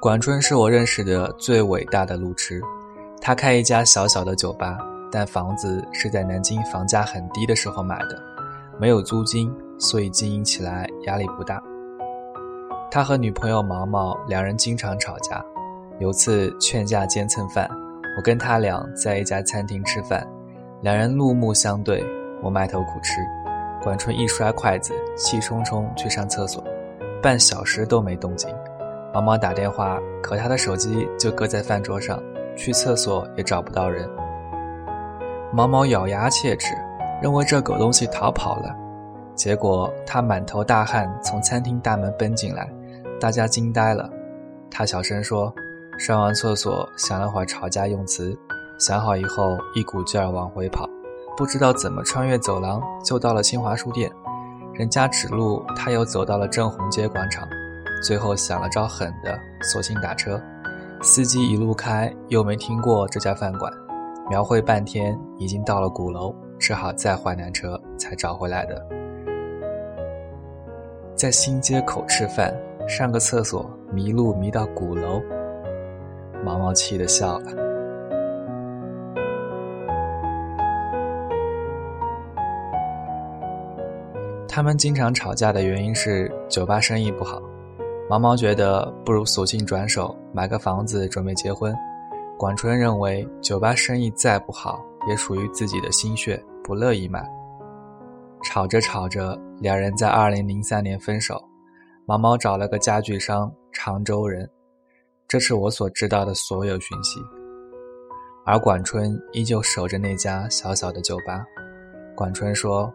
[0.00, 2.62] 管春是我认识的最伟大的路痴，
[3.20, 4.78] 他开一家小小的酒吧，
[5.10, 8.16] 但房子是在南京房价很低的时候买的，
[8.78, 11.60] 没有租金，所以经营起来压力不大。
[12.92, 15.44] 他和女朋友毛毛两人经常吵架，
[15.98, 17.68] 有次劝架兼蹭饭，
[18.16, 20.24] 我跟他俩在一家餐厅吃饭，
[20.80, 22.04] 两人怒目相对，
[22.40, 23.20] 我埋头苦吃，
[23.82, 26.62] 管春一摔筷子，气冲冲去上厕所，
[27.20, 28.48] 半小时都没动静。
[29.12, 32.22] 毛毛打电话，可他的手机就搁在饭桌上，
[32.56, 34.08] 去厕所也找不到人。
[35.52, 36.74] 毛毛咬牙切齿，
[37.22, 38.74] 认为这狗东西逃跑了。
[39.34, 42.68] 结果他满头大汗从餐厅大门奔进来，
[43.18, 44.10] 大家惊呆了。
[44.70, 45.52] 他小声说
[45.98, 48.36] ：“上完厕所，想了会吵架用词，
[48.78, 50.86] 想好以后一股劲儿往回跑，
[51.36, 54.10] 不知道怎么穿越走廊就到了新华书店，
[54.74, 57.48] 人家指路，他又走到了正红街广场。”
[58.02, 60.40] 最后想了招狠的，索性打车。
[61.00, 63.72] 司机一路开，又没听过这家饭馆，
[64.28, 68.84] 描绘半天，已经到了鼓楼，只好再换辆车才找回来的。
[71.14, 72.52] 在新街口吃饭，
[72.88, 75.22] 上个厕所迷路迷到鼓楼，
[76.44, 77.52] 毛毛气得笑了。
[84.48, 87.40] 他们经常吵架的原因是酒吧生意不好。
[88.08, 91.76] 毛毛觉得不如索性转手买个房子准备结婚，
[92.38, 97.22] 管春认为酒吧生意再不好也属于自己的心血，不乐意买。
[98.42, 101.38] 吵着吵着，两人在二零零三年分手。
[102.06, 104.48] 毛毛找了个家具商，常州人。
[105.26, 107.20] 这是我所知道的所有讯息。
[108.46, 111.44] 而管春依旧守着那家小小的酒吧。
[112.16, 112.90] 管春说：“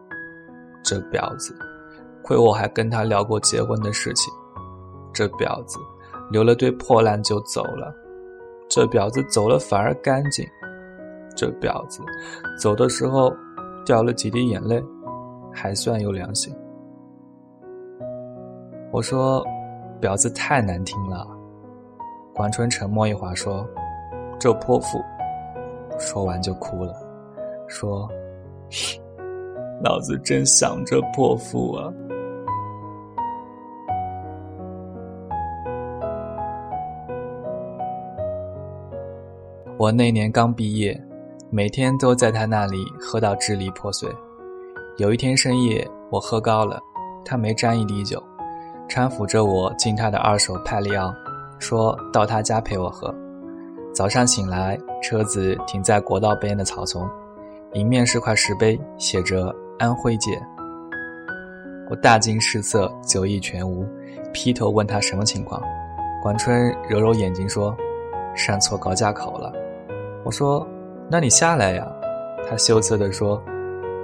[0.82, 1.56] 这婊子，
[2.24, 4.34] 亏我还跟他聊过结婚的事情。”
[5.14, 5.78] 这婊子
[6.30, 7.94] 留了堆破烂就走了，
[8.68, 10.44] 这婊子走了反而干净，
[11.36, 12.02] 这婊子
[12.60, 13.32] 走的时候
[13.86, 14.82] 掉了几滴眼泪，
[15.52, 16.52] 还算有良心。
[18.90, 19.44] 我说，
[20.00, 21.26] 婊子太难听了。
[22.34, 23.64] 管春沉默一会儿说
[24.40, 24.98] ：“这泼妇。”
[25.98, 26.92] 说完就哭了，
[27.68, 28.08] 说
[29.82, 31.92] ：“老子真想这泼妇啊。”
[39.84, 40.98] 我那年刚毕业，
[41.50, 44.08] 每天都在他那里喝到支离破碎。
[44.96, 46.80] 有一天深夜，我喝高了，
[47.22, 48.22] 他没沾一滴酒，
[48.88, 51.12] 搀扶着我进他的二手派利奥，
[51.58, 53.14] 说到他家陪我喝。
[53.92, 57.06] 早上醒来，车子停在国道边的草丛，
[57.74, 60.40] 迎面是块石碑，写着“安徽界”。
[61.90, 63.86] 我大惊失色，酒意全无，
[64.32, 65.62] 劈头问他什么情况。
[66.22, 67.76] 管春揉揉眼睛说
[68.34, 69.52] ：“上错高架口了。”
[70.24, 70.66] 我说
[71.10, 71.86] ：“那你下来呀。”
[72.48, 73.42] 他羞涩地说：“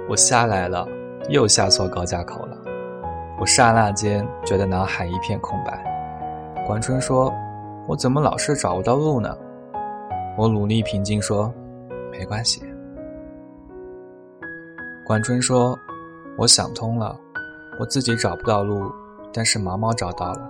[0.09, 0.87] 我下来了，
[1.29, 2.57] 又下错高架口了。”
[3.39, 5.83] 我刹那间觉得脑海一片空白。
[6.67, 7.33] 管春说
[7.87, 9.35] ：“我怎么老是找不到路呢？”
[10.37, 11.51] 我努力平静说
[12.11, 12.61] ：“没关系。”
[15.05, 15.77] 管春说
[16.37, 17.19] ：“我想通了，
[17.79, 18.91] 我自己找不到路，
[19.33, 20.49] 但是毛毛找到了。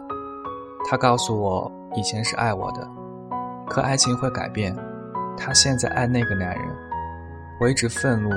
[0.89, 2.85] 他告诉我，以前是爱我的，
[3.69, 4.75] 可爱情会改变。”
[5.43, 6.67] 他现在爱那个男人，
[7.59, 8.29] 我一直愤怒，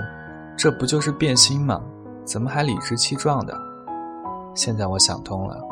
[0.57, 1.79] 这不就是变心吗？
[2.25, 3.55] 怎么还理直气壮的？
[4.55, 5.63] 现在我想通了，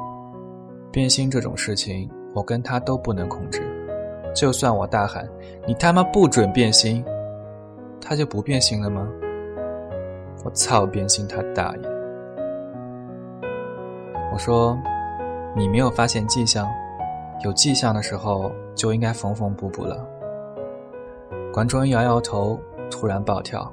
[0.91, 3.63] 变心这种事情，我跟他都不能控制。
[4.35, 5.27] 就算我大喊
[5.67, 7.03] “你他妈不准变心”，
[7.99, 9.09] 他就不变心了吗？
[10.45, 11.83] 我操，变心他大爷！
[14.35, 14.79] 我说，
[15.57, 16.69] 你没有发现迹象？
[17.43, 20.07] 有迹象的时候就应该缝缝补补了。
[21.53, 22.59] 管春摇摇头，
[22.91, 23.71] 突然暴跳：“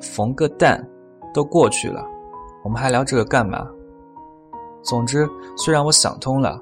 [0.00, 0.82] 缝个蛋，
[1.34, 2.02] 都过去了，
[2.64, 3.70] 我们还聊这个干嘛？
[4.82, 5.28] 总之，
[5.58, 6.58] 虽然我想通了，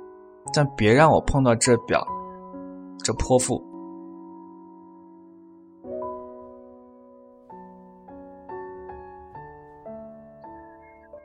[0.52, 2.04] 但别让我碰到这表，
[2.98, 3.62] 这泼妇。”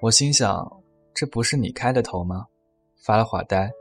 [0.02, 0.72] 我心想，
[1.16, 2.46] 这不是你开的头吗？”
[3.04, 3.72] 发了会呆。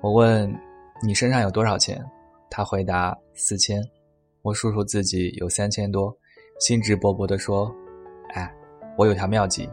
[0.00, 0.52] 我问
[1.00, 2.04] ：“你身上有多少钱？”
[2.50, 3.80] 他回答：“四千。”
[4.44, 6.14] 我数数自己有三千多，
[6.60, 7.74] 兴致勃勃地说
[8.34, 8.54] ：“哎，
[8.98, 9.66] 我有条妙计，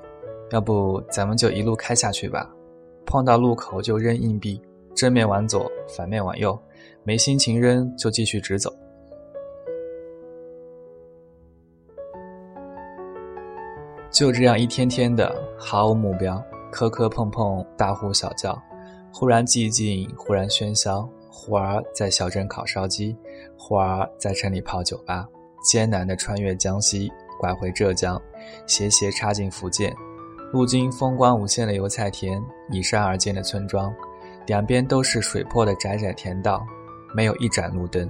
[0.51, 2.49] 要不咱们就一路开下去吧。
[3.05, 4.61] 碰到路口就扔硬币，
[4.95, 6.57] 正面往左，反面往右。
[7.03, 8.73] 没心情扔，就继续直走。”
[14.09, 16.41] 就这样一天天的毫无目标，
[16.71, 18.57] 磕磕碰碰，大呼小叫，
[19.11, 23.17] 忽然寂静，忽然喧嚣，忽而在小镇烤烧鸡，
[23.57, 25.25] 忽而在城里泡酒吧，
[25.63, 28.21] 艰难地穿越江西，拐回浙江，
[28.67, 29.95] 斜斜插进福建，
[30.51, 33.91] 路经风光无限的油菜田，依山而建的村庄，
[34.45, 36.61] 两边都是水破的窄窄田道，
[37.15, 38.07] 没有一盏路灯，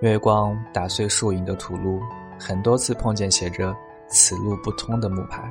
[0.00, 2.00] 月光打碎树影的土路，
[2.38, 3.76] 很多次碰见写着。
[4.14, 5.50] 此路不通的木牌。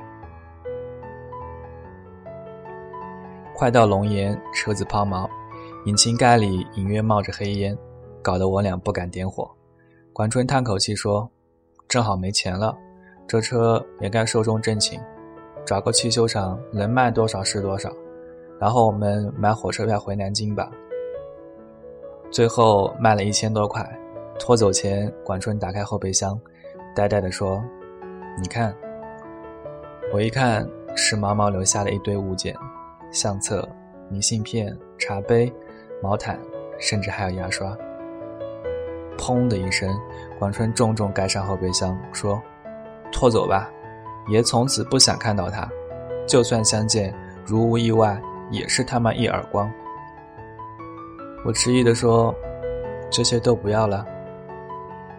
[3.56, 5.28] 快到龙岩，车子抛锚，
[5.86, 7.76] 引擎盖里隐约冒着黑烟，
[8.22, 9.50] 搞得我俩不敢点火。
[10.14, 11.28] 管春叹口气说
[11.90, 12.78] ：“正好没钱了，
[13.28, 15.02] 这车也该寿终正寝，
[15.66, 17.92] 找个汽修厂能卖多少是多少，
[18.60, 20.70] 然后我们买火车票回南京吧。”
[22.30, 23.84] 最后卖了一千多块。
[24.40, 26.40] 拖走前，管春打开后备箱，
[26.96, 27.62] 呆呆地说。
[28.42, 28.76] 你看，
[30.14, 32.56] 我一看是毛毛留下的一堆物件：
[33.12, 33.68] 相册、
[34.10, 35.52] 明信片、茶杯、
[36.02, 36.40] 毛毯，
[36.80, 37.78] 甚至还有牙刷。
[39.18, 39.90] 砰的一声，
[40.40, 42.42] 广春重重盖上后备箱，说
[43.12, 43.70] ：“拖走吧，
[44.30, 45.70] 爷从此不想看到他。
[46.28, 47.14] 就算相见，
[47.46, 48.20] 如无意外，
[48.50, 49.72] 也是他妈一耳光。”
[51.46, 52.34] 我迟疑地说
[53.12, 54.06] ：“这些都不要了。”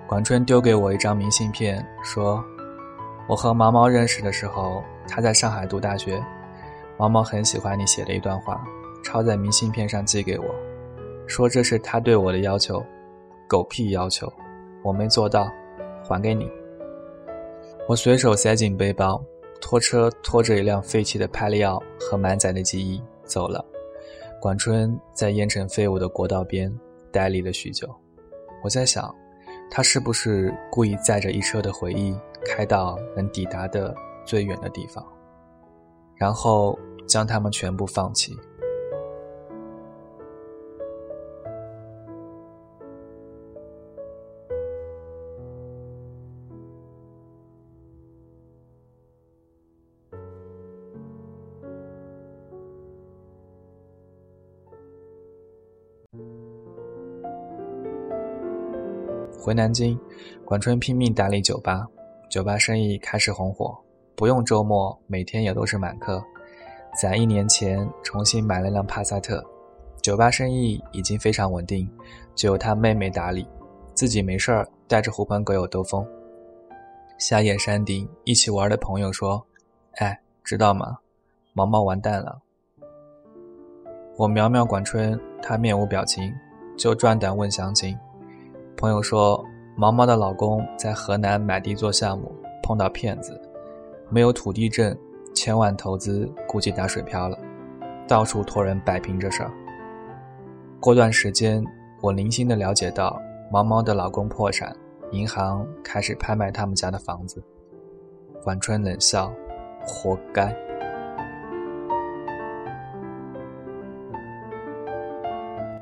[0.08, 2.43] 广春丢给我一张明信片，说。
[3.28, 6.20] 我和毛毛认识的时候，他在上海读大学。
[6.99, 8.61] 毛毛很喜欢你写的一段话，
[9.05, 10.44] 抄在明信片上寄给我，
[11.32, 12.84] 说这是他对我的要求。
[13.49, 14.31] 狗屁要求，
[14.82, 15.50] 我没做到，
[16.05, 16.46] 还给你。
[17.88, 19.19] 我随手塞进背包，
[19.58, 23.64] 拖车拖着一辆废弃的派利奥和满载的记忆走了。
[24.43, 26.70] 管春在烟尘飞舞的国道边
[27.11, 27.88] 呆立了许久。
[28.62, 29.14] 我在想，
[29.70, 32.14] 他是不是故意载着一车的回忆？
[32.44, 33.94] 开到能抵达的
[34.26, 35.02] 最远的地方，
[36.14, 36.78] 然后
[37.08, 38.37] 将他们全部放弃。
[59.42, 59.98] 回南京，
[60.44, 61.84] 管春拼命打理酒吧。
[62.30, 63.76] 酒吧生意开始红火，
[64.14, 66.22] 不用周末，每天也都是满客。
[66.96, 69.44] 攒一年前，重新买了辆帕萨特，
[70.00, 71.90] 酒吧生意已经非常稳定，
[72.36, 73.44] 就由他妹妹打理，
[73.94, 76.06] 自己没事儿带着狐朋狗友兜风。
[77.18, 79.44] 下夜山顶一起玩的朋友说
[79.98, 80.98] ：“哎，知道吗？
[81.52, 82.40] 毛毛完蛋了。”
[84.16, 86.32] 我苗苗管春，他面无表情，
[86.78, 87.99] 就转胆问详情。
[88.82, 89.42] 朋友说。
[89.74, 92.30] 毛毛的老公在河南买地做项目，
[92.62, 93.40] 碰到骗子，
[94.10, 94.94] 没有土地证，
[95.34, 97.38] 千万投资估计打水漂了，
[98.06, 99.50] 到处托人摆平这事儿。
[100.78, 101.64] 过段时间，
[102.02, 103.18] 我零星的了解到
[103.50, 104.76] 毛毛的老公破产，
[105.10, 107.42] 银行开始拍卖他们家的房子。
[108.44, 109.32] 管春冷笑
[109.88, 110.54] ：“活该。”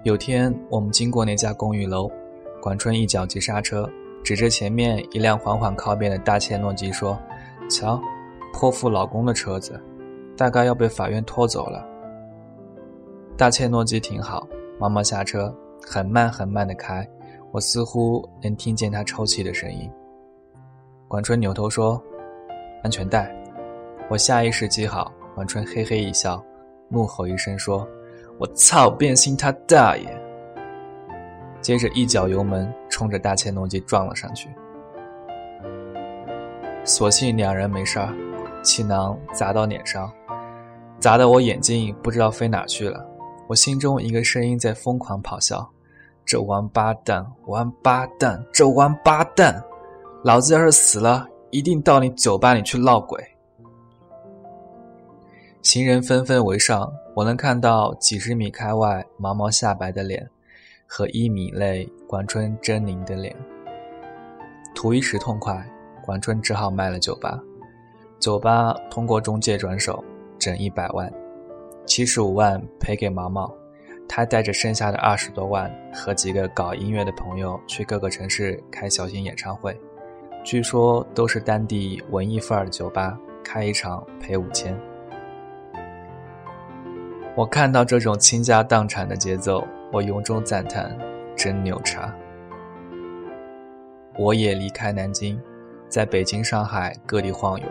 [0.04, 2.08] 有天我们经过那家公寓楼。
[2.60, 3.88] 管春一脚急刹车，
[4.22, 7.18] 指着前面一辆缓缓靠边的大切诺基说
[7.70, 7.98] ：“瞧，
[8.52, 9.82] 泼妇老公的车子，
[10.36, 11.86] 大概要被法院拖走了。”
[13.34, 14.46] 大切诺基停好，
[14.78, 17.08] 毛毛下车，很慢很慢的开，
[17.50, 19.90] 我似乎能听见他抽泣的声音。
[21.08, 22.00] 管春扭头说
[22.84, 23.34] ：“安全带。”
[24.10, 26.44] 我下意识系好，管春嘿嘿一笑，
[26.90, 27.88] 怒吼一声说
[28.38, 30.14] ：“我操，变心他大爷！”
[31.60, 34.48] 接着一脚油门，冲着大切诺基撞了上去。
[36.84, 38.14] 所幸两人没事儿，
[38.62, 40.10] 气囊砸到脸上，
[40.98, 43.06] 砸得我眼睛不知道飞哪去了。
[43.46, 45.68] 我心中一个声音在疯狂咆哮
[46.24, 49.62] ：“这王八蛋，王八蛋，这王八蛋！
[50.24, 53.22] 老子要是死了，一定到你酒吧里去闹鬼！”
[55.62, 60.28] 行人纷纷围上，我能看到几十米开外毛毛下白的脸。
[60.92, 63.32] 和一米内管春狰狞的脸，
[64.74, 65.64] 图一时痛快，
[66.02, 67.40] 管春只好卖了酒吧。
[68.18, 70.02] 酒吧通过中介转手，
[70.36, 71.08] 整一百万。
[71.86, 73.48] 七十五万赔给毛毛，
[74.08, 79.80] 他带着剩下的二十多万和几个搞音乐的朋友去各个城市开小型演唱会，
[80.42, 84.76] 据说都是当地文艺范儿的酒吧，开一场赔五千。
[87.36, 90.96] 我看到这种倾家荡产的节奏，我由衷赞叹，
[91.36, 92.14] 真牛叉。
[94.18, 95.40] 我也离开南京，
[95.88, 97.66] 在北京、上海各地晃悠。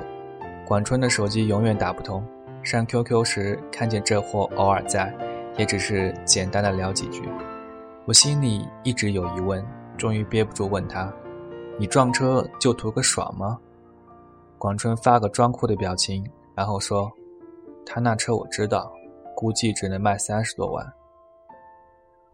[0.68, 2.24] 管春的手机永远打不通，
[2.62, 5.14] 上 QQ 时看见这货偶尔在，
[5.58, 7.24] 也只是简单的聊几句。
[8.06, 9.66] 我心里一直有疑问，
[9.98, 11.12] 终于憋不住问他
[11.80, 13.58] ：“你撞车就图个爽吗？”
[14.60, 17.10] 广春发个装酷的表情，然后说
[17.86, 18.92] ：“他那车我知道。”
[19.36, 20.86] 估计只能卖三十多万。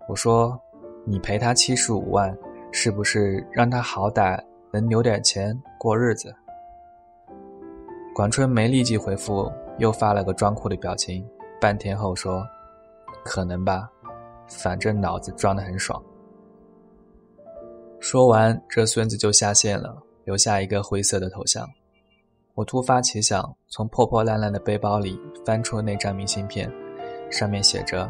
[0.07, 0.59] 我说
[1.05, 2.35] ：“你赔他七十五万，
[2.71, 4.39] 是不是让他好歹
[4.71, 6.33] 能留点钱过日子？”
[8.13, 11.25] 管春没立即回复，又发了个装酷的表情。
[11.59, 12.45] 半天后说
[13.25, 13.89] ：“可能吧，
[14.47, 16.01] 反正脑子装得很爽。”
[18.00, 21.67] 说完，这孙子就下线了，留下一个灰色的头像。
[22.53, 26.71] 我突发奇想，从破破烂烂的背包里翻出那张明信片。
[27.29, 28.09] 上面写着：“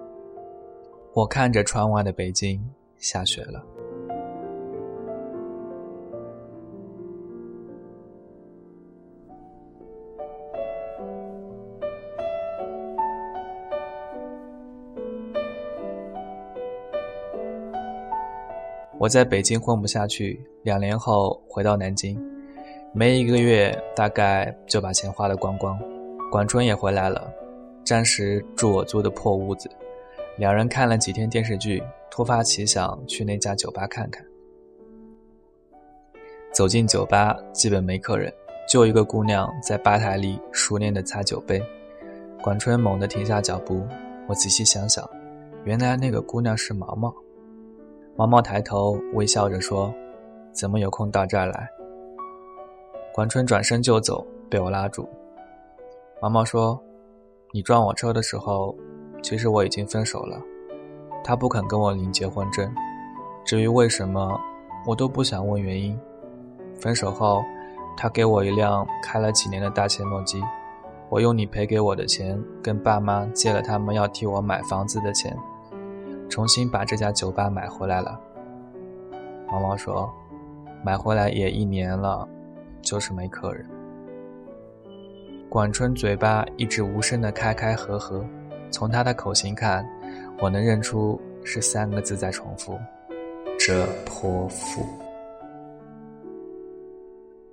[1.13, 2.57] 我看着窗外的北京，
[2.97, 3.61] 下雪了。
[18.97, 22.17] 我在北京混不下去，两年后回到南京，
[22.93, 25.77] 没一个月，大概就把钱花得光光。
[26.31, 27.29] 管春也回来了，
[27.83, 29.69] 暂时住我租的破屋子。
[30.37, 34.25] 两人看了几天电视剧，突发奇想去那家酒吧看看。
[36.51, 38.33] 走进酒吧，基本没客人，
[38.67, 41.61] 就一个姑娘在吧台里熟练地擦酒杯。
[42.41, 43.85] 管春猛地停下脚步，
[44.27, 45.07] 我仔细想想，
[45.63, 47.13] 原来那个姑娘是毛毛。
[48.15, 49.93] 毛毛抬头微笑着说
[50.51, 51.69] ：“怎么有空到这儿来？”
[53.13, 55.07] 管春转身就走，被我拉住。
[56.21, 56.81] 毛毛说
[57.53, 58.75] ：“你撞我车的时候。”
[59.21, 60.41] 其实我已经分手了，
[61.23, 62.73] 他不肯跟我领结婚证。
[63.43, 64.39] 至于为什么，
[64.85, 65.97] 我都不想问原因。
[66.79, 67.43] 分手后，
[67.95, 70.41] 他给我一辆开了几年的大切诺基，
[71.09, 75.37] 我用你赔给我的钱跟爸妈借了他们要替我买房子的钱，
[76.29, 78.19] 重新把这家酒吧买回来了。
[79.47, 80.11] 毛毛说
[80.83, 82.27] ：“买回来也一年了，
[82.81, 83.69] 就是没客人。”
[85.49, 88.25] 管春嘴巴一直无声的开开合合。
[88.71, 89.85] 从他的口型看，
[90.39, 92.79] 我能认出是三个字在重复
[93.59, 94.81] ：“这泼妇。”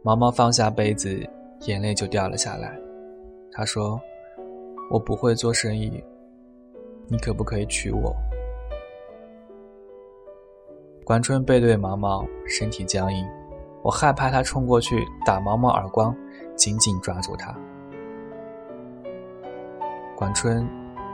[0.03, 1.29] 毛毛放下杯子，
[1.67, 2.79] 眼泪就掉了下来。
[3.51, 4.01] 他说
[4.91, 6.03] ：“我不会做生意，
[7.09, 8.15] 你可不可以娶我？”
[11.05, 13.27] 管春背对毛毛，身体僵硬，
[13.83, 16.15] 我害怕他冲过去打毛毛耳光，
[16.55, 17.55] 紧紧抓住他。
[20.17, 20.67] 管春。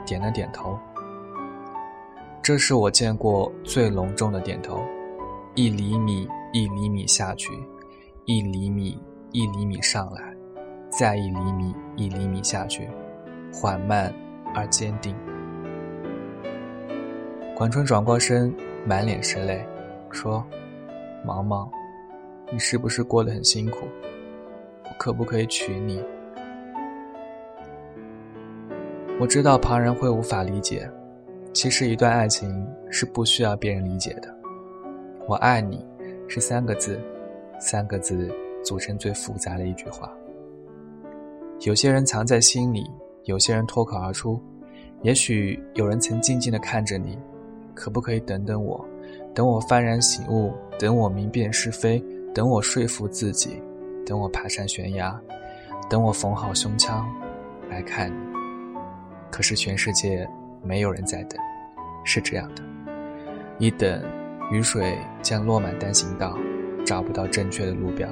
[0.07, 0.79] 点了点头，
[2.43, 4.81] 这是我见过最隆重的点头。
[5.55, 7.53] 一厘米一厘米下去，
[8.25, 10.35] 一厘米一厘米上来，
[10.91, 12.89] 再一厘米一厘米下去，
[13.53, 14.13] 缓慢
[14.55, 15.15] 而坚定。
[17.55, 18.53] 管春转过身，
[18.85, 19.65] 满脸是泪，
[20.11, 20.45] 说
[21.25, 21.71] ：“毛毛，
[22.53, 23.87] 你是不是过得很辛苦？
[24.85, 26.03] 我可不可以娶你？”
[29.21, 30.91] 我知道旁人会无法理解，
[31.53, 34.29] 其实一段爱情是不需要别人理解的。
[35.29, 35.87] 我爱你，
[36.27, 37.01] 是三个字，
[37.61, 38.29] 三个字
[38.65, 40.13] 组成最复杂的一句话。
[41.61, 42.91] 有些人藏在心里，
[43.23, 44.43] 有些人脱口而出。
[45.03, 47.17] 也许有人曾静静地看着你，
[47.73, 48.85] 可不可以等等我？
[49.33, 52.03] 等我幡然醒悟，等我明辨是非，
[52.35, 53.63] 等我说服自己，
[54.05, 55.17] 等我爬上悬崖，
[55.89, 57.07] 等我缝好胸腔，
[57.71, 58.34] 来看你。
[59.35, 60.25] 可是全世界
[60.63, 61.37] 没有人在等，
[62.05, 62.63] 是这样的：
[63.59, 64.01] 一等，
[64.53, 66.39] 雨水将落满单行道，
[66.87, 68.09] 找不到正确的路标；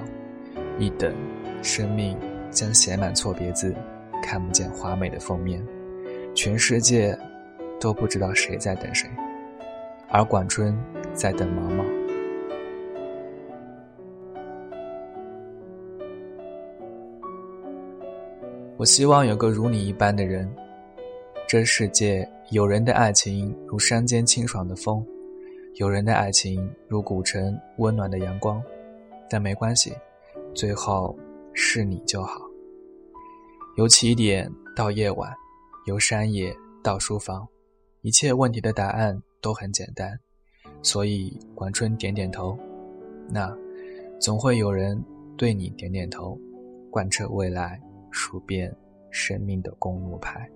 [0.81, 1.15] 一等，
[1.63, 2.19] 生命
[2.51, 3.73] 将写满错别字，
[4.21, 5.65] 看不见华美的封面。
[6.35, 7.17] 全世界
[7.81, 9.09] 都不知道谁在等谁，
[10.09, 10.77] 而管春
[11.15, 11.85] 在等毛毛。
[18.77, 20.53] 我希望有个如你一般的人。
[21.53, 25.07] 这世界有人的爱情如山间清爽的风，
[25.75, 28.65] 有人的爱情如古城温暖的阳光，
[29.29, 29.93] 但没关系，
[30.55, 31.15] 最后
[31.53, 32.41] 是你就好。
[33.77, 35.31] 由起点到夜晚，
[35.85, 37.47] 由山野到书房，
[38.01, 40.19] 一切问题的答案都很简单，
[40.81, 42.59] 所以管春点点头。
[43.29, 43.55] 那
[44.19, 44.99] 总会有人
[45.37, 46.35] 对你点点头，
[46.91, 47.79] 贯彻未来，
[48.11, 48.75] 数遍
[49.11, 50.51] 生命的公路牌。